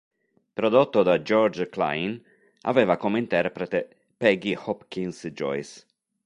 [0.55, 2.23] Prodotto da George Kleine,
[2.63, 5.85] aveva come interprete Peggy Hopkins Joyce.